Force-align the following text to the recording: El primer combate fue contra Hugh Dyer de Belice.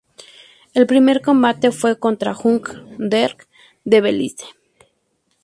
El 0.73 0.87
primer 0.87 1.21
combate 1.21 1.69
fue 1.71 1.99
contra 1.99 2.31
Hugh 2.35 2.83
Dyer 2.97 3.37
de 3.85 4.01
Belice. 4.01 4.45